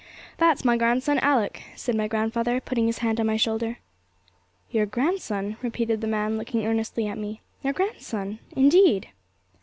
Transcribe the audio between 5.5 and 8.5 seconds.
repeated the man, looking earnestly at me; 'your grandson